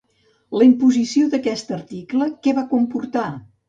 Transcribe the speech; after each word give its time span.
La 0.59 0.65
imposició 0.67 1.29
d'aquest 1.35 1.71
article, 1.79 2.33
què 2.45 2.59
va 2.63 2.69
comportar? 2.77 3.33